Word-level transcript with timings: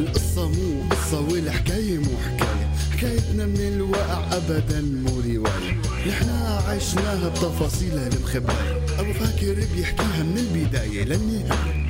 القصة 0.00 0.48
مو 0.48 0.88
قصة 0.90 1.20
والحكاية 1.20 1.98
مو 1.98 2.16
حكاية. 2.24 2.68
حكايتنا 2.92 3.46
من 3.46 3.60
الواقع 3.60 4.36
أبدا 4.36 4.80
مو 4.80 5.20
رواية. 5.20 5.80
نحنا 6.08 6.62
عشناها 6.68 7.28
بتفاصيلها 7.28 8.06
المخباية 8.08 8.84
أبو 8.98 9.12
فاكر 9.12 9.54
بيحكيها 9.76 10.22
من 10.22 10.38
البداية 10.38 11.04
للنهاية. 11.04 11.86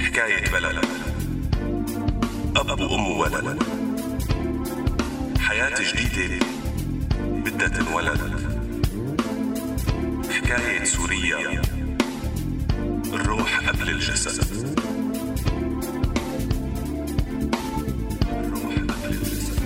حكاية 0.00 0.50
بلد. 0.52 0.84
أب 2.56 2.80
وأم 2.80 3.06
وولد. 3.06 3.62
حياة 5.38 5.74
جديدة. 5.92 6.61
بدها 7.44 7.68
تنولد 7.68 8.20
حكاية 10.30 10.84
سوريا 10.84 11.62
الروح 13.12 13.68
قبل 13.68 13.88
الجسد. 13.90 14.76
الروح 18.30 18.74
قبل 18.74 19.14
الجسد. 19.14 19.62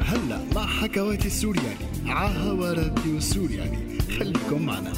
هلا 0.00 0.40
مع 0.54 0.66
حكواتي 0.66 1.26
السورياني 1.26 1.86
عاها 2.06 2.72
راديو 2.72 3.16
السورياني 3.16 3.98
خليكم 4.18 4.66
معنا. 4.66 4.92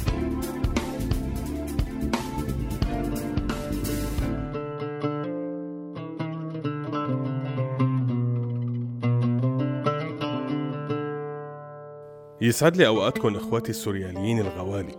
يسعد 12.57 12.77
لي 12.77 12.87
أوقاتكم 12.87 13.35
إخواتي 13.35 13.69
السورياليين 13.69 14.39
الغوالي. 14.39 14.95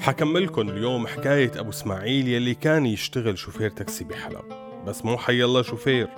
حكملكن 0.00 0.68
اليوم 0.68 1.06
حكاية 1.06 1.52
أبو 1.56 1.70
إسماعيل 1.70 2.28
يلي 2.28 2.54
كان 2.54 2.86
يشتغل 2.86 3.38
شوفير 3.38 3.70
تاكسي 3.70 4.04
بحلب. 4.04 4.42
بس 4.86 5.04
مو 5.04 5.18
حي 5.18 5.44
الله 5.44 5.62
شوفير. 5.62 6.08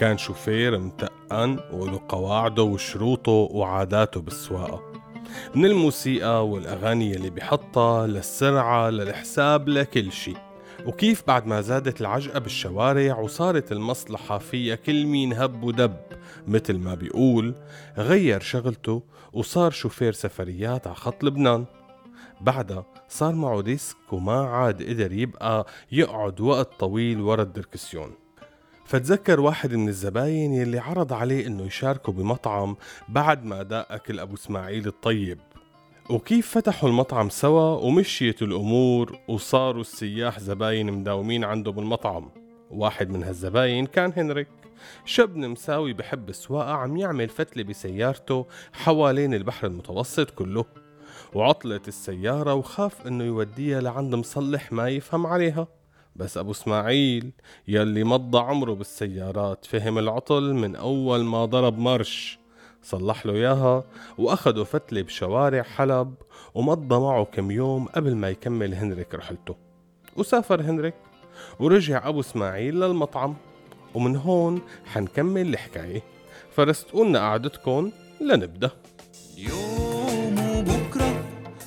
كان 0.00 0.18
شوفير 0.18 0.78
متقن 0.78 1.58
وله 1.72 2.00
قواعده 2.08 2.62
وشروطه 2.62 3.32
وعاداته 3.32 4.20
بالسواقة. 4.20 4.82
من 5.54 5.64
الموسيقى 5.64 6.48
والأغاني 6.48 7.10
يلي 7.10 7.30
بحطها 7.30 8.06
للسرعة 8.06 8.90
للحساب 8.90 9.68
لكل 9.68 10.12
شي. 10.12 10.34
وكيف 10.86 11.26
بعد 11.26 11.46
ما 11.46 11.60
زادت 11.60 12.00
العجقة 12.00 12.38
بالشوارع 12.38 13.18
وصارت 13.18 13.72
المصلحة 13.72 14.38
فيها 14.38 14.74
كل 14.74 15.06
مين 15.06 15.32
هب 15.32 15.62
ودب 15.62 15.96
مثل 16.46 16.78
ما 16.78 16.94
بيقول 16.94 17.54
غير 17.98 18.40
شغلته 18.40 19.02
وصار 19.32 19.70
شوفير 19.70 20.12
سفريات 20.12 20.86
على 20.86 20.96
خط 20.96 21.24
لبنان. 21.24 21.64
بعدها 22.40 22.84
صار 23.08 23.34
معه 23.34 23.60
ديسك 23.60 24.12
وما 24.12 24.40
عاد 24.46 24.82
قدر 24.82 25.12
يبقى 25.12 25.66
يقعد 25.92 26.40
وقت 26.40 26.80
طويل 26.80 27.20
ورا 27.20 27.42
الدركسيون. 27.42 28.10
فتذكر 28.84 29.40
واحد 29.40 29.74
من 29.74 29.88
الزباين 29.88 30.52
يلي 30.52 30.78
عرض 30.78 31.12
عليه 31.12 31.46
إنه 31.46 31.62
يشاركه 31.62 32.12
بمطعم 32.12 32.76
بعد 33.08 33.44
ما 33.44 33.62
داق 33.62 33.92
أكل 33.92 34.20
أبو 34.20 34.34
إسماعيل 34.34 34.86
الطيب. 34.86 35.38
وكيف 36.12 36.50
فتحوا 36.58 36.88
المطعم 36.88 37.28
سوا 37.28 37.76
ومشيت 37.80 38.42
الأمور 38.42 39.18
وصاروا 39.28 39.80
السياح 39.80 40.40
زباين 40.40 40.92
مداومين 40.92 41.44
عنده 41.44 41.70
بالمطعم. 41.72 42.30
واحد 42.70 43.10
من 43.10 43.24
هالزباين 43.24 43.86
كان 43.86 44.12
هنريك. 44.16 44.48
شاب 45.04 45.36
نمساوي 45.36 45.92
بحب 45.92 46.28
السواقة 46.28 46.72
عم 46.72 46.96
يعمل 46.96 47.28
فتلة 47.28 47.62
بسيارته 47.62 48.46
حوالين 48.72 49.34
البحر 49.34 49.66
المتوسط 49.66 50.30
كله. 50.30 50.64
وعطلت 51.34 51.88
السيارة 51.88 52.54
وخاف 52.54 53.06
إنه 53.06 53.24
يوديها 53.24 53.80
لعند 53.80 54.14
مصلح 54.14 54.72
ما 54.72 54.88
يفهم 54.88 55.26
عليها. 55.26 55.68
بس 56.16 56.38
أبو 56.38 56.50
إسماعيل 56.50 57.32
يلي 57.68 58.04
مضى 58.04 58.38
عمره 58.38 58.72
بالسيارات 58.72 59.64
فهم 59.64 59.98
العطل 59.98 60.54
من 60.54 60.76
أول 60.76 61.24
ما 61.24 61.44
ضرب 61.44 61.78
مرش. 61.78 62.41
صلح 62.82 63.26
له 63.26 63.32
إياها 63.32 63.84
واخده 64.18 64.64
فتلة 64.64 65.02
بشوارع 65.02 65.62
حلب 65.62 66.14
ومضى 66.54 67.00
معه 67.00 67.24
كم 67.24 67.50
يوم 67.50 67.88
قبل 67.88 68.16
ما 68.16 68.30
يكمل 68.30 68.74
هنريك 68.74 69.14
رحلته. 69.14 69.56
وسافر 70.16 70.60
هنريك 70.60 70.94
ورجع 71.60 72.08
أبو 72.08 72.20
إسماعيل 72.20 72.80
للمطعم. 72.80 73.34
ومن 73.94 74.16
هون 74.16 74.60
حنكمل 74.86 75.48
الحكاية. 75.48 76.02
فرستقولنا 76.56 77.18
قعدتكم 77.18 77.90
لنبدأ. 78.20 78.70
اليوم 79.38 80.56
وبكرة 80.56 81.24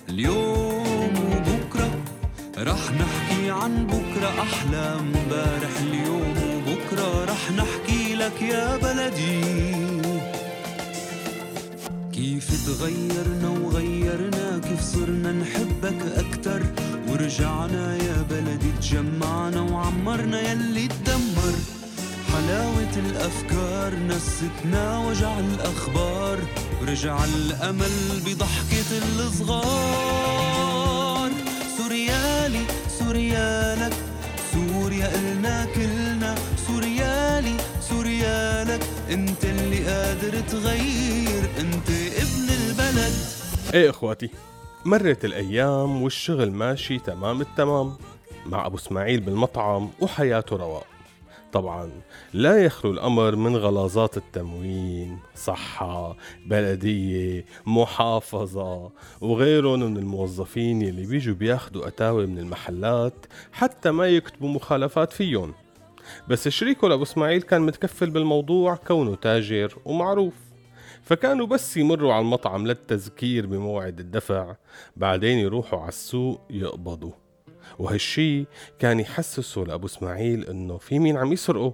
اليوم 0.10 1.14
وبكرة 1.32 1.92
رح 2.58 2.92
نحكي 2.92 3.52
عن 3.52 3.88
بكرة 3.88 4.30
أحلى. 4.42 4.78
امبارح 4.78 5.80
اليوم 5.82 6.36
وبكرة 6.56 7.26
رح 7.26 7.52
نحكي 7.52 8.16
لك 8.16 8.42
يا 8.42 8.78
بلدي 8.78 8.85
تغيرنا 12.80 13.50
وغيرنا 13.50 14.62
كيف 14.64 14.82
صرنا 14.82 15.32
نحبك 15.32 16.02
أكتر؟ 16.18 16.62
ورجعنا 17.08 17.96
يا 17.96 18.26
بلدي 18.30 18.72
تجمعنا 18.82 19.62
وعمرنا 19.62 20.52
يلي 20.52 20.88
تدمر. 20.88 21.56
حلاوة 22.34 22.96
الأفكار 22.98 23.96
نستنا 23.96 25.08
وجع 25.08 25.40
الأخبار. 25.40 26.38
ورجع 26.82 27.26
الأمل 27.26 28.22
بضحكة 28.26 28.90
الصغار. 29.20 30.25
إيه 43.76 43.90
إخواتي؟ 43.90 44.30
مرت 44.86 45.26
الأيام 45.26 46.02
والشغل 46.02 46.52
ماشي 46.52 47.00
تمام 47.00 47.42
التمام 47.42 47.96
مع 48.46 48.66
أبو 48.66 48.76
إسماعيل 48.78 49.20
بالمطعم 49.20 49.90
وحياته 50.02 50.56
رواق 50.56 50.88
طبعا 51.54 51.90
لا 52.34 52.64
يخلو 52.66 52.92
الأمر 52.92 53.36
من 53.36 53.56
غلاظات 53.56 54.18
التموين 54.18 55.20
صحة 55.36 56.16
بلدية 56.46 57.46
محافظة 57.66 58.92
وغيرهم 59.22 59.80
من 59.80 59.98
الموظفين 59.98 60.82
يلي 60.82 61.06
بيجوا 61.06 61.36
بياخدوا 61.36 61.88
أتاوي 61.88 62.26
من 62.26 62.40
المحلات 62.40 63.26
حتى 63.52 63.92
ما 63.92 64.08
يكتبوا 64.08 64.50
مخالفات 64.50 65.14
فيهم. 65.14 65.54
بس 66.28 66.48
شريكه 66.48 66.90
لأبو 66.90 67.04
إسماعيل 67.04 67.42
كان 67.42 67.62
متكفل 67.62 68.10
بالموضوع 68.10 68.76
كونه 68.76 69.16
تاجر 69.16 69.78
ومعروف. 69.86 70.45
فكانوا 71.06 71.48
بس 71.48 71.78
يمروا 71.78 72.14
على 72.14 72.22
المطعم 72.22 72.68
للتذكير 72.68 73.46
بموعد 73.46 74.00
الدفع. 74.00 74.56
بعدين 74.96 75.38
يروحوا 75.38 75.80
على 75.80 75.90
السوق 75.90 76.42
يقبضوا. 76.50 77.12
وهالشي 77.80 78.46
كان 78.80 79.00
يحسسه 79.00 79.62
لأبو 79.62 79.86
إسماعيل 79.86 80.46
إنه 80.46 80.78
في 80.78 81.00
مين 81.00 81.18
عم 81.18 81.34
يسرقه 81.34 81.74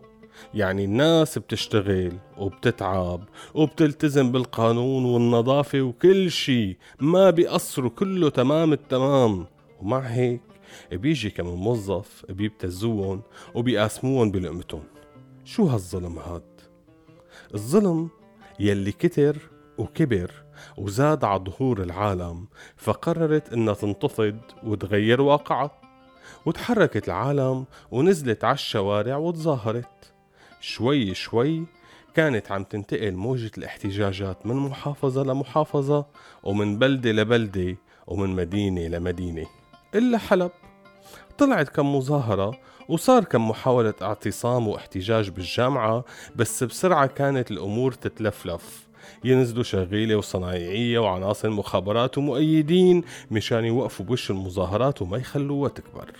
يعني 0.53 0.85
الناس 0.85 1.37
بتشتغل 1.37 2.13
وبتتعب 2.37 3.23
وبتلتزم 3.53 4.31
بالقانون 4.31 5.05
والنظافة 5.05 5.81
وكل 5.81 6.31
شي. 6.31 6.77
ما 6.99 7.29
بيقصروا 7.29 7.89
كله 7.89 8.29
تمام 8.29 8.73
التمام. 8.73 9.45
ومع 9.81 9.99
هيك 9.99 10.41
بيجي 10.91 11.29
كم 11.29 11.45
موظف 11.45 12.25
بيبتزوهم 12.29 13.21
وبيقاسموهم 13.55 14.31
بلقمتهم. 14.31 14.83
شو 15.45 15.65
هالظلم 15.65 16.19
هاد؟ 16.19 16.43
الظلم 17.53 18.09
يلي 18.61 18.91
كتر 18.91 19.37
وكبر 19.77 20.31
وزاد 20.77 21.23
على 21.23 21.43
ظهور 21.43 21.83
العالم 21.83 22.47
فقررت 22.77 23.53
إنها 23.53 23.73
تنتفض 23.73 24.37
وتغير 24.63 25.21
واقعها. 25.21 25.71
وتحركت 26.45 27.07
العالم 27.07 27.65
ونزلت 27.91 28.43
على 28.43 28.53
الشوارع 28.53 29.17
وتظاهرت. 29.17 30.13
شوي 30.59 31.13
شوي 31.13 31.65
كانت 32.15 32.51
عم 32.51 32.63
تنتقل 32.63 33.11
موجة 33.11 33.51
الاحتجاجات 33.57 34.45
من 34.45 34.55
محافظة 34.55 35.23
لمحافظة 35.23 36.05
ومن 36.43 36.79
بلدة 36.79 37.11
لبلدة 37.11 37.77
ومن 38.07 38.29
مدينة 38.29 38.87
لمدينة. 38.87 39.45
إلا 39.95 40.17
حلب. 40.17 40.51
طلعت 41.37 41.69
كم 41.69 41.95
مظاهرة 41.95 42.57
وصار 42.91 43.23
كم 43.23 43.49
محاولة 43.49 43.93
اعتصام 44.01 44.67
واحتجاج 44.67 45.29
بالجامعة 45.29 46.05
بس 46.35 46.63
بسرعة 46.63 47.05
كانت 47.05 47.51
الأمور 47.51 47.91
تتلفلف. 47.91 48.87
ينزلوا 49.23 49.63
شغيلة 49.63 50.15
وصنايعية 50.15 50.99
وعناصر 50.99 51.49
مخابرات 51.49 52.17
ومؤيدين 52.17 53.03
مشان 53.31 53.65
يوقفوا 53.65 54.05
بوش 54.05 54.31
المظاهرات 54.31 55.01
وما 55.01 55.17
يخلوها 55.17 55.69
تكبر. 55.69 56.11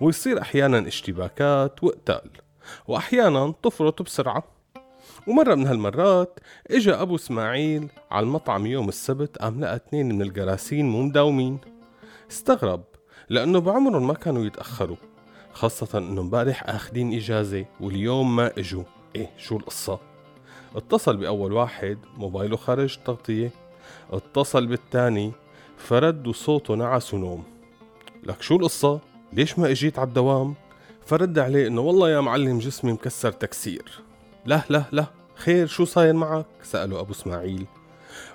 ويصير 0.00 0.40
أحيانا 0.40 0.88
اشتباكات 0.88 1.84
وقتال 1.84 2.30
وأحيانا 2.86 3.54
تفرط 3.62 4.02
بسرعة. 4.02 4.44
ومرة 5.26 5.54
من 5.54 5.66
هالمرات 5.66 6.40
إجا 6.70 7.02
أبو 7.02 7.16
إسماعيل 7.16 7.88
على 8.10 8.24
المطعم 8.24 8.66
يوم 8.66 8.88
السبت 8.88 9.38
قام 9.38 9.60
لقى 9.60 9.76
اثنين 9.76 10.14
من 10.14 10.22
الجراسين 10.22 10.88
مو 10.88 11.02
مداومين. 11.02 11.58
استغرب 12.30 12.84
لأنه 13.28 13.58
بعمرهم 13.58 14.06
ما 14.06 14.14
كانوا 14.14 14.44
يتأخروا. 14.44 14.96
خاصة 15.52 15.98
إنه 15.98 16.20
امبارح 16.20 16.62
اخدين 16.68 17.14
إجازة 17.14 17.64
واليوم 17.80 18.36
ما 18.36 18.52
إجوا. 18.58 18.84
إيه 19.16 19.30
شو 19.38 19.56
القصة؟ 19.56 19.98
اتصل 20.76 21.16
بأول 21.16 21.52
واحد 21.52 21.98
موبايله 22.16 22.56
خارج 22.56 22.98
تغطية. 23.04 23.50
اتصل 24.12 24.66
بالتاني 24.66 25.32
فرد 25.76 26.26
وصوته 26.26 26.74
نعس 26.74 27.14
ونوم. 27.14 27.44
لك 28.22 28.42
شو 28.42 28.56
القصة؟ 28.56 29.00
ليش 29.32 29.58
ما 29.58 29.70
إجيت 29.70 29.98
على 29.98 30.08
الدوام؟ 30.08 30.54
فرد 31.06 31.38
عليه 31.38 31.66
إنه 31.66 31.80
والله 31.80 32.10
يا 32.10 32.20
معلم 32.20 32.58
جسمي 32.58 32.92
مكسر 32.92 33.32
تكسير. 33.32 34.00
لا 34.46 34.62
لا 34.70 34.84
لا 34.92 35.06
خير 35.34 35.66
شو 35.66 35.84
صاير 35.84 36.14
معك؟ 36.14 36.46
سأله 36.62 37.00
أبو 37.00 37.12
إسماعيل. 37.12 37.66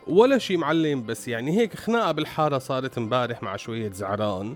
ولا 0.07 0.37
شي 0.37 0.57
معلم 0.57 1.05
بس 1.05 1.27
يعني 1.27 1.57
هيك 1.57 1.75
خناقة 1.75 2.11
بالحارة 2.11 2.57
صارت 2.57 2.97
امبارح 2.97 3.43
مع 3.43 3.55
شوية 3.55 3.91
زعران. 3.91 4.55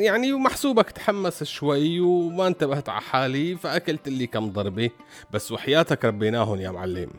يعني 0.00 0.32
ومحسوبك 0.32 0.90
تحمس 0.90 1.42
شوي 1.42 2.00
وما 2.00 2.46
انتبهت 2.46 2.88
على 2.88 3.00
حالي 3.00 3.56
فأكلت 3.56 4.08
لي 4.08 4.26
كم 4.26 4.50
ضربة. 4.50 4.90
بس 5.30 5.52
وحياتك 5.52 6.04
ربيناهم 6.04 6.60
يا 6.60 6.70
معلم. 6.70 7.10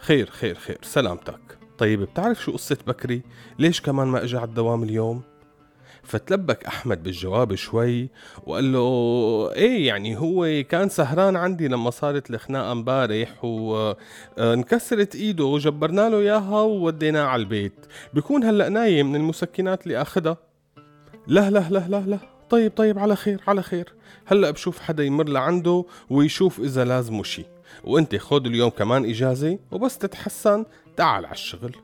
خير 0.00 0.30
خير 0.30 0.54
خير. 0.54 0.78
سلامتك. 0.82 1.58
طيب 1.78 2.00
بتعرف 2.00 2.42
شو 2.42 2.52
قصة 2.52 2.78
بكري؟ 2.86 3.22
ليش 3.58 3.80
كمان 3.80 4.08
ما 4.08 4.24
اجى 4.24 4.36
على 4.36 4.48
الدوام 4.48 4.82
اليوم؟ 4.82 5.22
فتلبك 6.10 6.64
أحمد 6.64 7.02
بالجواب 7.02 7.54
شوي 7.54 8.08
وقال 8.46 8.72
له 8.72 9.50
إيه 9.52 9.86
يعني 9.86 10.18
هو 10.18 10.64
كان 10.68 10.88
سهران 10.88 11.36
عندي 11.36 11.68
لما 11.68 11.90
صارت 11.90 12.30
الخناقة 12.30 12.72
امبارح 12.72 13.44
وانكسرت 13.44 15.14
إيده 15.14 15.44
وجبرنا 15.44 16.08
له 16.08 16.18
إياها 16.18 16.60
ووديناه 16.60 17.24
على 17.24 17.40
البيت. 17.40 17.86
بيكون 18.14 18.44
هلأ 18.44 18.68
نايم 18.68 19.12
من 19.12 19.16
المسكنات 19.16 19.82
اللي 19.82 20.02
أخذها. 20.02 20.36
لا 21.26 21.50
لا 21.50 21.66
لا 21.70 21.84
لا 21.88 22.00
لا 22.06 22.18
طيب 22.50 22.72
طيب 22.76 22.98
على 22.98 23.16
خير 23.16 23.40
على 23.46 23.62
خير. 23.62 23.92
هلأ 24.26 24.50
بشوف 24.50 24.78
حدا 24.78 25.04
يمر 25.04 25.28
لعنده 25.28 25.84
ويشوف 26.10 26.60
إذا 26.60 26.84
لازمه 26.84 27.22
شي. 27.22 27.44
وأنت 27.84 28.16
خود 28.16 28.46
اليوم 28.46 28.70
كمان 28.70 29.04
إجازة 29.04 29.58
وبس 29.70 29.98
تتحسن. 29.98 30.64
تعال 30.96 31.24
على 31.26 31.34
الشغل. 31.34 31.76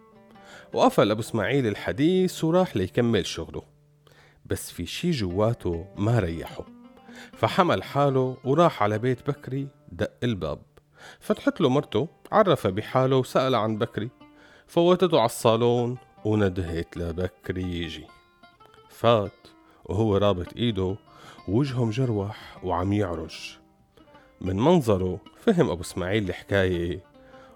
وقفل 0.73 1.11
أبو 1.11 1.21
إسماعيل 1.21 1.67
الحديث 1.67 2.45
وراح 2.45 2.77
ليكمل 2.77 3.27
شغله. 3.27 3.76
بس 4.51 4.71
في 4.71 4.87
شي 4.87 5.11
جواته 5.11 5.87
ما 5.97 6.19
ريحه. 6.19 6.67
فحمل 7.33 7.83
حاله 7.83 8.37
وراح 8.45 8.83
على 8.83 8.99
بيت 8.99 9.31
بكري 9.31 9.69
دق 9.93 10.13
الباب. 10.23 10.63
فتحت 11.21 11.61
له 11.61 11.69
مرته 11.69 12.09
عرف 12.33 12.67
بحاله 12.67 13.17
وسأل 13.17 13.55
عن 13.55 13.79
بكري. 13.79 14.11
فوتته 14.67 15.19
على 15.19 15.27
الصالون 15.27 15.99
وندهت 16.25 16.97
لبكري 16.97 17.83
يجي. 17.83 18.07
فات 18.91 19.47
وهو 19.85 20.17
رابط 20.17 20.57
إيده 20.57 20.97
وجهه 21.49 21.85
مجروح 21.85 22.65
وعم 22.65 22.93
يعرج. 22.93 23.59
من 24.41 24.57
منظره 24.57 25.21
فهم 25.37 25.71
أبو 25.71 25.81
إسماعيل 25.81 26.29
الحكاية 26.29 27.05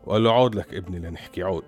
وقال 0.05 0.25
له 0.25 0.33
عود 0.33 0.55
لك 0.55 0.75
ابني 0.75 0.99
لنحكي 0.99 1.43
عود. 1.43 1.65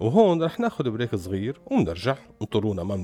وهون 0.00 0.42
رح 0.42 0.60
ناخد 0.60 0.88
بريك 0.88 1.16
صغير 1.16 1.60
ومنرجع 1.66 2.16
انطرونا 2.42 2.82
ما 2.82 2.96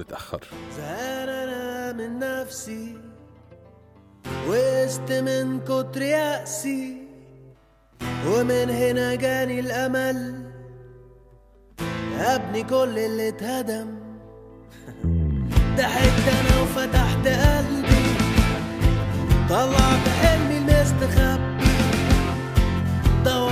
من 1.92 2.18
نفسي 2.18 2.96
وقست 4.48 5.12
من 5.12 5.60
كتر 5.60 6.02
يأسي 6.02 6.96
ومن 8.26 8.70
هنا 8.70 9.14
جاني 9.14 9.60
الأمل. 9.60 10.42
أبني 12.18 12.62
كل 12.62 12.98
اللي 12.98 13.28
اتهدم. 13.28 13.86
ضحكت 15.76 16.28
أنا 16.28 16.62
وفتحت 16.62 17.26
قلبي. 17.26 18.06
طلعت 19.50 20.08
حلمي 20.22 20.58
المستخبي. 20.58 21.42
دورت 23.24 23.51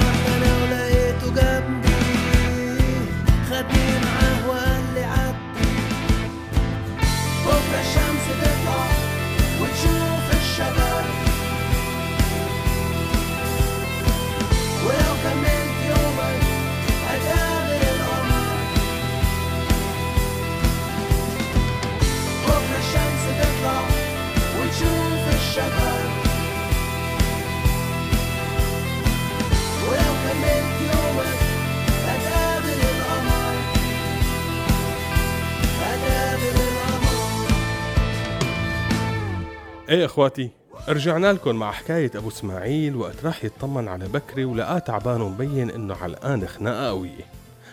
إيه 39.90 40.04
إخواتي؟ 40.04 40.50
رجعنا 40.88 41.32
لكم 41.32 41.56
مع 41.56 41.72
حكاية 41.72 42.10
أبو 42.14 42.28
إسماعيل 42.28 42.96
وقت 42.96 43.24
راح 43.24 43.44
يطمن 43.44 43.88
على 43.88 44.08
بكري 44.08 44.44
ولقاه 44.44 44.78
تعبان 44.78 45.20
ومبين 45.20 45.70
إنه 45.70 45.94
علقان 45.94 46.46
خناقة 46.46 46.88
قوية 46.88 47.26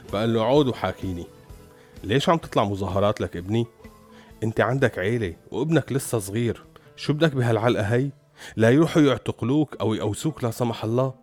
فقال 0.07 0.33
له 0.33 0.45
عود 0.45 0.67
وحاكيني 0.67 1.25
ليش 2.03 2.29
عم 2.29 2.37
تطلع 2.37 2.63
مظاهرات 2.63 3.21
لك 3.21 3.37
ابني؟ 3.37 3.65
أنت 4.43 4.61
عندك 4.61 4.99
عيلة 4.99 5.33
وابنك 5.51 5.91
لسه 5.91 6.19
صغير. 6.19 6.63
شو 6.95 7.13
بدك 7.13 7.35
بهالعلقة 7.35 7.83
هي؟ 7.83 8.09
لا 8.55 8.69
يروحوا 8.69 9.01
يعتقلوك 9.01 9.75
أو 9.81 9.93
يقوسوك 9.93 10.43
لا 10.43 10.51
سمح 10.51 10.83
الله. 10.83 11.13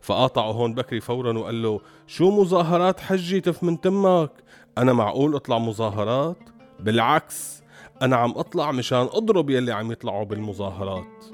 فقاطعه 0.00 0.52
هون 0.52 0.74
بكري 0.74 1.00
فورا 1.00 1.38
وقال 1.38 1.62
له 1.62 1.80
شو 2.06 2.30
مظاهرات 2.30 3.00
حجي 3.00 3.40
تف 3.40 3.62
من 3.62 3.80
تمك؟ 3.80 4.30
أنا 4.78 4.92
معقول 4.92 5.34
أطلع 5.34 5.58
مظاهرات؟ 5.58 6.36
بالعكس 6.80 7.62
أنا 8.02 8.16
عم 8.16 8.30
أطلع 8.30 8.72
مشان 8.72 9.08
أضرب 9.12 9.50
يلي 9.50 9.72
عم 9.72 9.92
يطلعوا 9.92 10.24
بالمظاهرات. 10.24 11.24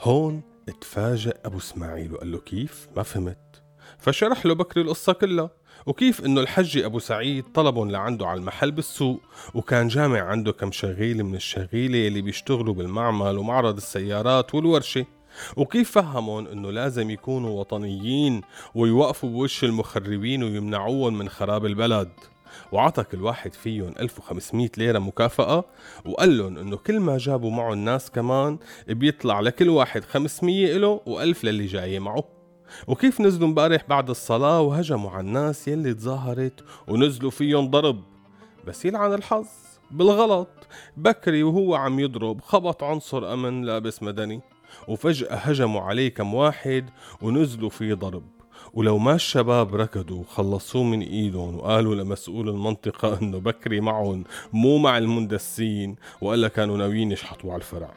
هون 0.00 0.42
اتفاجأ 0.68 1.34
أبو 1.44 1.58
إسماعيل 1.58 2.14
وقال 2.14 2.32
له 2.32 2.38
كيف؟ 2.38 2.88
ما 2.96 3.02
فهمت. 3.02 3.62
فشرح 3.98 4.46
له 4.46 4.54
بكري 4.54 4.82
القصة 4.82 5.12
كلها. 5.12 5.50
وكيف 5.86 6.24
إنه 6.24 6.40
الحجي 6.40 6.86
أبو 6.86 6.98
سعيد 6.98 7.44
طلبهم 7.54 7.90
لعنده 7.90 8.26
على 8.26 8.40
المحل 8.40 8.70
بالسوق 8.70 9.20
وكان 9.54 9.88
جامع 9.88 10.20
عنده 10.20 10.52
كم 10.52 10.72
شغيلة 10.72 11.22
من 11.22 11.34
الشغيلة 11.34 12.08
اللي 12.08 12.22
بيشتغلوا 12.22 12.74
بالمعمل 12.74 13.38
ومعرض 13.38 13.76
السيارات 13.76 14.54
والورشة. 14.54 15.06
وكيف 15.56 15.90
فهمهم 15.90 16.46
إنه 16.46 16.70
لازم 16.70 17.10
يكونوا 17.10 17.60
وطنيين 17.60 18.40
ويوقفوا 18.74 19.28
بوش 19.28 19.64
المخربين 19.64 20.42
ويمنعوهم 20.42 21.18
من 21.18 21.28
خراب 21.28 21.66
البلد؟ 21.66 22.08
وعطى 22.72 23.04
كل 23.04 23.22
واحد 23.22 23.52
فيهم 23.52 23.94
1500 24.00 24.68
ليرة 24.76 24.98
مكافأة 24.98 25.64
وقال 26.04 26.38
لهم 26.38 26.58
إنه 26.58 26.76
كل 26.76 27.00
ما 27.00 27.18
جابوا 27.18 27.50
معه 27.50 27.72
الناس 27.72 28.10
كمان 28.10 28.58
بيطلع 28.88 29.40
لكل 29.40 29.68
واحد 29.68 30.04
500 30.04 30.76
له 30.76 31.00
و1000 31.06 31.44
للي 31.44 31.66
جاي 31.66 32.00
معه. 32.00 32.24
وكيف 32.86 33.20
نزلوا 33.20 33.48
امبارح 33.48 33.84
بعد 33.88 34.10
الصلاة 34.10 34.60
وهجموا 34.60 35.10
على 35.10 35.20
الناس 35.20 35.68
يلي 35.68 35.94
تظاهرت 35.94 36.64
ونزلوا 36.88 37.30
فيهم 37.30 37.70
ضرب؟ 37.70 38.02
بس 38.66 38.84
يلعن 38.84 39.14
الحظ 39.14 39.46
بالغلط. 39.90 40.48
بكري 40.96 41.42
وهو 41.42 41.74
عم 41.74 42.00
يضرب 42.00 42.40
خبط 42.40 42.82
عنصر 42.82 43.32
أمن 43.32 43.62
لابس 43.62 44.02
مدني. 44.02 44.40
وفجأة 44.88 45.34
هجموا 45.34 45.80
عليه 45.80 46.08
كم 46.08 46.34
واحد 46.34 46.90
ونزلوا 47.22 47.70
فيه 47.70 47.94
ضرب. 47.94 48.22
ولو 48.74 48.98
ما 48.98 49.14
الشباب 49.14 49.74
ركضوا 49.74 50.20
وخلصوه 50.20 50.82
من 50.82 51.00
إيدهم 51.00 51.56
وقالوا 51.56 51.94
لمسؤول 51.94 52.48
المنطقة 52.48 53.18
إنه 53.22 53.38
بكري 53.38 53.80
معهم 53.80 54.24
مو 54.52 54.78
مع 54.78 54.98
المندسين. 54.98 55.96
وإلا 56.20 56.48
كانوا 56.48 56.76
ناويين 56.76 57.12
يشحطوا 57.12 57.52
على 57.52 57.58
الفرع. 57.60 57.94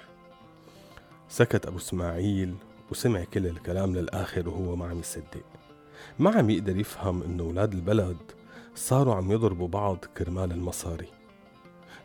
سكت 1.29 1.65
أبو 1.65 1.77
إسماعيل 1.77 2.55
وسمع 2.91 3.23
كل 3.23 3.47
الكلام 3.47 3.95
للآخر 3.95 4.49
وهو 4.49 4.75
ما 4.75 4.87
عم 4.89 4.99
يصدق. 4.99 5.43
ما 6.19 6.29
عم 6.29 6.49
يقدر 6.49 6.77
يفهم 6.77 7.23
إنه 7.23 7.43
أولاد 7.43 7.73
البلد 7.73 8.17
صاروا 8.75 9.15
عم 9.15 9.31
يضربوا 9.31 9.67
بعض 9.67 10.05
كرمال 10.17 10.51
المصاري. 10.51 11.07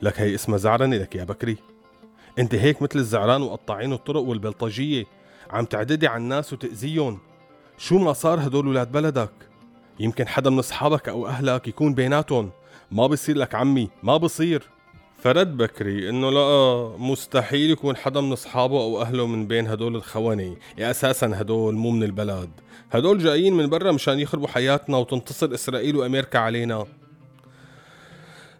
لك 0.02 0.21
هي 0.21 0.35
اسمها 0.35 0.59
زعرنة 0.59 0.97
لك 0.97 1.17
يا 1.17 1.25
بكري. 1.25 1.72
انت 2.39 2.55
هيك 2.55 2.83
مثل 2.83 2.99
الزعران 2.99 3.43
وقطاعين 3.43 3.93
الطرق 3.93 4.21
والبلطجية. 4.21 5.05
عم 5.51 5.65
تعددي 5.65 6.07
على 6.07 6.23
الناس 6.23 6.53
وتأذيهم. 6.53 7.19
شو 7.79 7.99
ما 7.99 8.12
صار 8.12 8.47
هدول 8.47 8.69
ولاد 8.69 8.93
بلدك؟ 8.93 9.33
يمكن 10.01 10.29
حدا 10.29 10.51
من 10.51 10.59
أصحابك 10.59 11.09
أو 11.09 11.27
أهلك 11.27 11.69
يكون 11.69 11.95
بيناتهم. 11.95 12.51
ما 12.91 13.07
بصير 13.07 13.37
لك 13.37 13.55
عمي 13.55 13.89
ما 14.03 14.17
بصير. 14.17 14.69
فرد 15.19 15.57
بكري 15.57 16.09
إنه 16.09 16.31
لا 16.31 16.89
مستحيل 16.99 17.71
يكون 17.71 17.97
حدا 17.97 18.21
من 18.21 18.33
أصحابه 18.33 18.81
أو 18.81 19.03
أهله 19.03 19.27
من 19.27 19.47
بين 19.47 19.67
هدول 19.67 19.97
الخوني 19.97 20.57
يا 20.79 20.91
أساسا 20.91 21.33
هدول 21.35 21.75
مو 21.75 21.91
من 21.91 22.03
البلد. 22.03 22.51
هدول 22.93 23.19
جايين 23.19 23.55
من 23.55 23.69
برا 23.69 23.93
مشان 23.93 24.21
يخربوا 24.21 24.49
حياتنا 24.49 24.97
وتنتصر 24.97 25.55
إسرائيل 25.55 25.97
وأمريكا 25.97 26.39
علينا. 26.39 26.87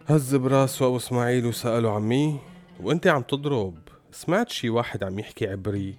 هز 0.07 0.35
براسه 0.35 0.85
أبو 0.85 0.97
إسماعيل 0.97 1.45
وسأله 1.45 1.91
عمي 1.91 2.39
وانت 2.79 3.07
عم 3.07 3.21
تضرب. 3.21 3.77
سمعت 4.11 4.49
شي 4.49 4.69
واحد 4.69 5.03
عم 5.03 5.19
يحكي 5.19 5.47
عبري؟ 5.47 5.95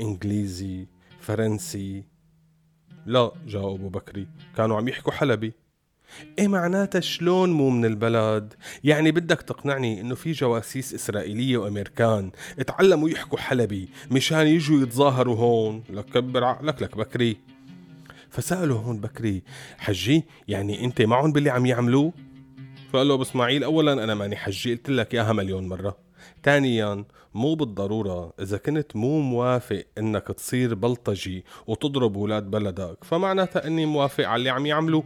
انجليزي؟ 0.00 0.86
فرنسي؟ 1.20 2.04
لا 3.06 3.32
جاوب 3.46 3.92
بكري. 3.92 4.28
كانوا 4.56 4.76
عم 4.76 4.88
يحكوا 4.88 5.12
حلبي. 5.12 5.52
إيه 6.38 6.48
معناتها 6.48 7.00
شلون 7.00 7.50
مو 7.50 7.70
من 7.70 7.84
البلد؟ 7.84 8.54
يعني 8.84 9.10
بدك 9.10 9.42
تقنعني 9.42 10.00
إنه 10.00 10.14
في 10.14 10.32
جواسيس 10.32 10.94
إسرائيلية 10.94 11.56
وأمريكان 11.56 12.30
اتعلموا 12.58 13.08
يحكوا 13.08 13.38
حلبي 13.38 13.88
مشان 14.10 14.46
يجوا 14.46 14.82
يتظاهروا 14.82 15.36
هون؟ 15.36 15.82
لك 15.90 16.04
كبر 16.04 16.44
عقلك 16.44 16.82
لك 16.82 16.96
بكري. 16.96 17.36
فسأله 18.30 18.74
هون 18.74 19.00
بكري 19.00 19.42
حجي 19.78 20.24
يعني 20.48 20.84
أنت 20.84 21.02
معهم 21.02 21.32
باللي 21.32 21.50
عم 21.50 21.66
يعملوه؟ 21.66 22.12
فقال 22.92 23.08
له 23.08 23.14
أبو 23.14 23.22
إسماعيل 23.22 23.64
اولا 23.64 23.92
أنا 23.92 24.14
ماني 24.14 24.36
حجي 24.36 24.74
قلت 24.74 24.90
لك 24.90 25.14
إياها 25.14 25.32
مليون 25.32 25.68
مرة. 25.68 26.07
ثانيا 26.44 27.04
مو 27.34 27.54
بالضرورة 27.54 28.32
إذا 28.40 28.56
كنت 28.56 28.96
مو 28.96 29.20
موافق 29.20 29.84
إنك 29.98 30.26
تصير 30.26 30.74
بلطجي 30.74 31.44
وتضرب 31.66 32.16
ولاد 32.16 32.50
بلدك 32.50 33.04
فمعناتها 33.04 33.66
إني 33.66 33.86
موافق 33.86 34.24
على 34.24 34.36
اللي 34.36 34.50
عم 34.50 34.66
يعملوه 34.66 35.04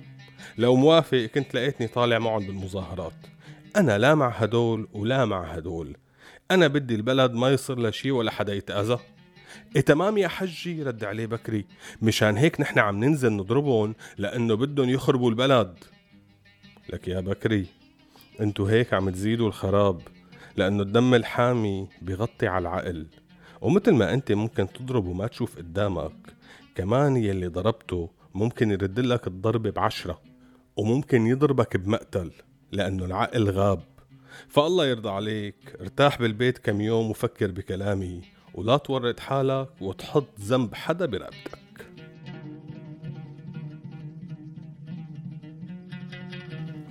لو 0.59 0.77
موافق 0.77 1.19
كنت 1.19 1.55
لقيتني 1.55 1.87
طالع 1.87 2.19
معهم 2.19 2.47
بالمظاهرات. 2.47 3.13
أنا 3.77 3.99
لا 3.99 4.15
مع 4.15 4.29
هدول 4.29 4.89
ولا 4.93 5.25
مع 5.25 5.43
هدول. 5.43 5.97
أنا 6.51 6.67
بدي 6.67 6.95
البلد 6.95 7.33
ما 7.33 7.51
يصير 7.51 7.79
له 7.79 7.91
شي 7.91 8.11
ولا 8.11 8.31
حدا 8.31 8.55
يتأذى. 8.55 8.99
إيه 9.77 9.83
تمام 9.83 10.19
يا 10.19 10.29
حجي 10.29 10.83
رد 10.83 11.05
عليه 11.05 11.27
بكري. 11.27 11.67
مشان 12.03 12.37
هيك 12.37 12.61
نحن 12.61 12.79
عم 12.79 13.05
ننزل 13.05 13.33
نضربهم 13.33 13.95
لأنه 14.19 14.55
بدهم 14.55 14.89
يخربوا 14.89 15.31
البلد. 15.31 15.79
لك 16.93 17.09
يا 17.09 17.21
بكري 17.21 17.67
أنتو 18.41 18.65
هيك 18.65 18.95
عم 18.95 19.11
تزيدوا 19.11 19.49
الخراب. 19.49 20.01
لأنه 20.57 20.83
الدم 20.83 21.15
الحامي 21.15 21.89
بغطي 22.03 22.47
على 22.47 22.63
العقل. 22.69 23.07
ومثل 23.61 23.93
ما 23.93 24.15
أنت 24.15 24.33
ممكن 24.33 24.73
تضرب 24.73 25.07
وما 25.07 25.27
تشوف 25.27 25.57
قدامك 25.57 26.13
كمان 26.75 27.17
يلي 27.17 27.47
ضربته 27.47 28.11
ممكن 28.35 28.71
يرد 28.71 29.01
لك 29.01 29.27
الضربة 29.27 29.71
بعشرة 29.71 30.21
وممكن 30.77 31.27
يضربك 31.27 31.77
بمقتل 31.77 32.31
لأنه 32.73 33.05
العقل 33.05 33.51
غاب. 33.51 33.83
فالله 34.49 34.87
يرضى 34.87 35.09
عليك 35.09 35.77
ارتاح 35.81 36.19
بالبيت 36.19 36.59
كم 36.59 36.81
يوم 36.81 37.11
وفكر 37.11 37.51
بكلامي 37.51 38.23
ولا 38.55 38.77
تورط 38.77 39.21
حالك 39.21 39.69
وتحط 39.81 40.29
ذنب 40.41 40.75
حدا 40.75 41.07
برقبتك. 41.07 41.62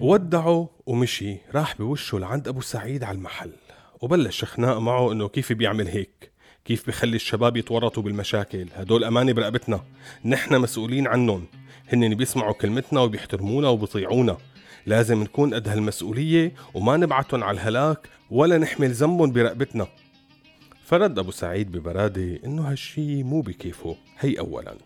ودعه 0.01 0.69
ومشي 0.85 1.37
راح 1.55 1.77
بوشه 1.77 2.19
لعند 2.19 2.47
أبو 2.47 2.61
سعيد 2.61 3.03
على 3.03 3.17
المحل. 3.17 3.51
وبلش 4.01 4.45
خناق 4.45 4.77
معه 4.77 5.11
إنه 5.11 5.27
كيف 5.27 5.53
بيعمل 5.53 5.87
هيك؟ 5.87 6.31
كيف 6.65 6.87
بخلي 6.87 7.15
الشباب 7.15 7.57
يتورطوا 7.57 8.03
بالمشاكل؟ 8.03 8.67
هدول 8.75 9.03
أمانة 9.03 9.31
برقبتنا. 9.31 9.81
نحن 10.25 10.61
مسؤولين 10.61 11.07
عنهم. 11.07 11.45
هن 11.93 12.15
بيسمعوا 12.15 12.53
كلمتنا 12.53 13.01
وبيحترمونا 13.01 13.69
وبيطيعونا. 13.69 14.37
لازم 14.85 15.23
نكون 15.23 15.53
قد 15.53 15.67
هالمسؤولية 15.67 16.53
وما 16.73 16.97
نبعتهم 16.97 17.43
على 17.43 17.55
الهلاك 17.55 18.09
ولا 18.31 18.57
نحمل 18.57 18.91
ذنبهم 18.91 19.31
برقبتنا. 19.31 19.87
فرد 20.83 21.19
أبو 21.19 21.31
سعيد 21.31 21.71
ببرادة 21.71 22.39
إنه 22.45 22.71
هالشي 22.71 23.23
مو 23.23 23.41
بكيفه. 23.41 23.95
هي 24.19 24.39
أولاً. 24.39 24.77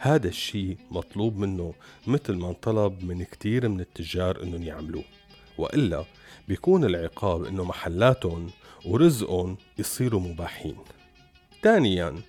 هذا 0.00 0.28
الشيء 0.28 0.76
مطلوب 0.90 1.36
منه 1.36 1.74
مثل 2.06 2.32
ما 2.34 2.48
انطلب 2.48 3.04
من 3.04 3.24
كتير 3.24 3.68
من 3.68 3.80
التجار 3.80 4.42
إنهم 4.42 4.62
يعملوه. 4.62 5.04
وإلا 5.58 6.04
بيكون 6.48 6.84
العقاب 6.84 7.44
إنه 7.44 7.64
محلاتهم 7.64 8.50
ورزقهم 8.84 9.56
يصيروا 9.78 10.20
مباحين. 10.20 10.76
ثانيا 11.62 12.20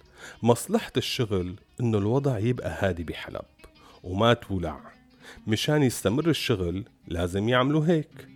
مصلحة 0.43 0.91
الشغل 0.97 1.55
إنه 1.79 1.97
الوضع 1.97 2.39
يبقى 2.39 2.77
هادي 2.79 3.03
بحلب 3.03 3.45
وما 4.03 4.33
تولع. 4.33 4.79
مشان 5.47 5.83
يستمر 5.83 6.29
الشغل 6.29 6.83
لازم 7.07 7.49
يعملوا 7.49 7.85
هيك. 7.85 8.27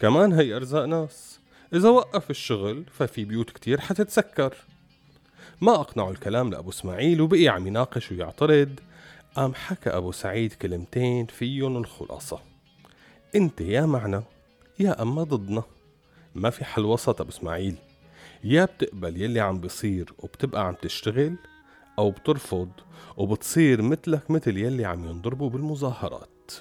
كمان 0.00 0.32
هي 0.32 0.56
أرزاق 0.56 0.84
ناس. 0.84 1.40
إذا 1.74 1.88
وقف 1.88 2.30
الشغل 2.30 2.84
ففي 2.92 3.24
بيوت 3.24 3.50
كتير 3.50 3.80
حتتسكر. 3.80 4.54
ما 5.60 5.74
أقنعوا 5.74 6.10
الكلام 6.10 6.50
لأبو 6.50 6.70
إسماعيل 6.70 7.20
وبقي 7.20 7.48
عم 7.48 7.66
يناقش 7.66 8.12
ويعترض. 8.12 8.80
قام 9.34 9.54
حكى 9.54 9.90
أبو 9.90 10.12
سعيد 10.12 10.52
كلمتين 10.52 11.26
فيهم 11.26 11.76
الخلاصة. 11.76 12.40
أنت 13.34 13.60
يا 13.60 13.86
معنا 13.86 14.22
يا 14.78 15.02
أما 15.02 15.22
ضدنا. 15.22 15.62
ما 16.34 16.50
في 16.50 16.64
حل 16.64 16.84
وسط 16.84 17.20
أبو 17.20 17.30
إسماعيل. 17.30 17.74
يا 18.44 18.64
بتقبل 18.64 19.22
يلي 19.22 19.40
عم 19.40 19.60
بيصير 19.60 20.12
وبتبقى 20.18 20.66
عم 20.66 20.74
تشتغل 20.74 21.36
أو 21.98 22.10
بترفض 22.10 22.70
وبتصير 23.16 23.82
مثلك 23.82 24.30
مثل 24.30 24.56
يلي 24.56 24.84
عم 24.84 25.04
ينضربوا 25.04 25.50
بالمظاهرات. 25.50 26.52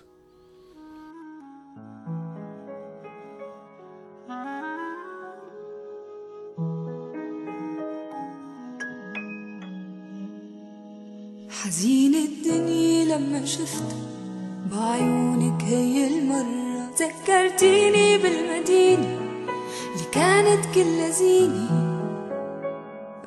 حزين 11.70 12.16
الدنيا 12.16 13.06
لما 13.06 13.46
شفت 13.46 13.96
بعيونك 14.72 15.64
هي 15.64 16.08
المرة. 16.08 16.90
ذكرتيني 17.00 18.18
بالمدينة 18.18 19.18
اللي 19.94 20.06
كانت 20.12 20.66
كل 20.76 21.12
زينة. 21.12 21.70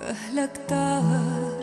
أهلك 0.00 0.52
كتار 0.52 1.62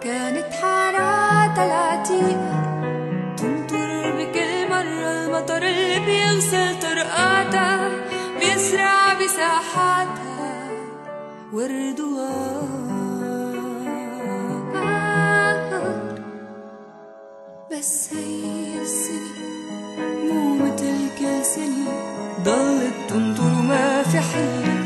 كانت 0.00 0.52
حارات 0.52 1.58
العتيقة 1.58 2.62
تمطر 3.36 4.12
بكل 4.16 4.70
مرة. 4.70 5.24
المطر 5.26 5.62
اللي 5.62 6.00
بيغسل 6.06 6.80
طرقاتها 6.80 7.90
بيسرع 8.40 9.14
بساحاتها. 9.14 10.70
ورد 11.52 12.00
بس 17.78 18.08
هي 18.12 18.82
السنة 18.82 19.38
مو 20.24 20.54
متل 20.54 21.08
كل 21.18 21.44
سنة 21.44 21.92
ضلت 22.44 22.94
تنطر 23.08 23.42
وما 23.42 24.02
في 24.02 24.18
حيلة 24.18 24.77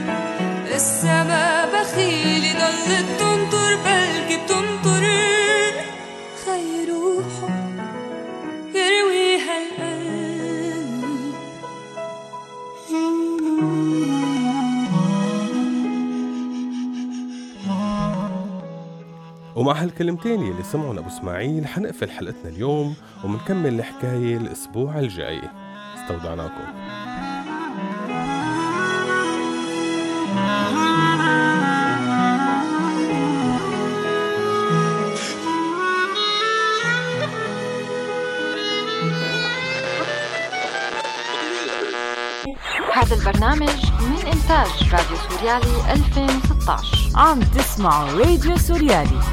ومع 19.72 19.82
هالكلمتين 19.82 20.40
يلي 20.40 20.62
سمعهم 20.62 20.98
أبو 20.98 21.08
إسماعيل 21.08 21.66
حنقفل 21.66 22.10
حلقتنا 22.10 22.48
اليوم 22.48 22.94
ومنكمل 23.24 23.74
الحكاية 23.78 24.36
الأسبوع 24.36 24.98
الجاي. 24.98 25.40
استودعناكم. 25.94 26.64
هذا 42.94 43.14
البرنامج 43.14 43.92
من 44.00 44.16
إنتاج 44.26 44.92
راديو 44.92 45.16
سوريالي 45.30 45.92
2016 45.92 47.10
عم 47.14 47.40
تسمعوا 47.40 48.10
راديو 48.10 48.56
سوريالي. 48.56 49.31